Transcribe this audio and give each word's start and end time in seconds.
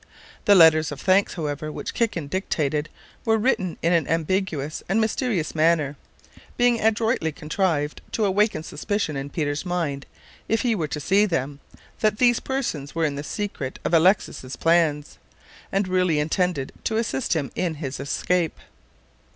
The 0.45 0.55
letters 0.55 0.91
of 0.91 0.99
thanks, 0.99 1.35
however, 1.35 1.71
which 1.71 1.93
Kikin 1.93 2.27
dictated 2.27 2.89
were 3.23 3.37
written 3.37 3.77
in 3.83 3.93
an 3.93 4.07
ambiguous 4.07 4.81
and 4.89 4.99
mysterious 4.99 5.53
manner, 5.53 5.95
being 6.57 6.81
adroitly 6.81 7.31
contrived 7.31 8.01
to 8.13 8.25
awaken 8.25 8.63
suspicion 8.63 9.15
in 9.15 9.29
Peter's 9.29 9.63
mind, 9.63 10.07
if 10.49 10.61
he 10.63 10.73
were 10.73 10.87
to 10.87 10.99
see 10.99 11.27
them, 11.27 11.59
that 11.99 12.17
these 12.17 12.39
persons 12.39 12.95
were 12.95 13.05
in 13.05 13.13
the 13.13 13.21
secret 13.21 13.77
of 13.85 13.93
Alexis's 13.93 14.55
plans, 14.55 15.19
and 15.71 15.87
really 15.87 16.17
intended 16.19 16.71
to 16.85 16.97
assist 16.97 17.33
him 17.35 17.51
in 17.55 17.75
his 17.75 17.99
escape. 17.99 18.57